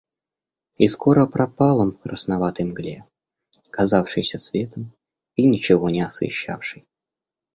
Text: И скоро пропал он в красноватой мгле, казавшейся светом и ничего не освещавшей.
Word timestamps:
И 0.79 0.87
скоро 0.87 1.27
пропал 1.27 1.77
он 1.79 1.91
в 1.91 1.99
красноватой 1.99 2.65
мгле, 2.65 3.05
казавшейся 3.69 4.39
светом 4.39 4.93
и 5.35 5.45
ничего 5.45 5.91
не 5.91 6.01
освещавшей. 6.01 6.87